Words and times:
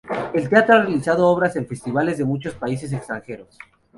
El 0.33 0.49
teatro 0.49 0.73
ha 0.77 0.81
realizado 0.81 1.27
obras 1.27 1.55
en 1.55 1.67
festivales 1.67 2.17
de 2.17 2.25
muchos 2.25 2.55
países 2.55 2.91
extranjeros. 2.91 3.55